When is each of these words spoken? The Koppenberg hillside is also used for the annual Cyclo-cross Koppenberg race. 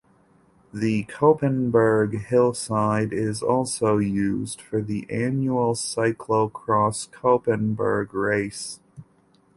The 0.73 1.03
Koppenberg 1.03 2.21
hillside 2.25 3.13
is 3.13 3.43
also 3.43 3.99
used 3.99 4.59
for 4.59 4.81
the 4.81 5.05
annual 5.11 5.75
Cyclo-cross 5.75 7.07
Koppenberg 7.13 8.11
race. 8.11 8.79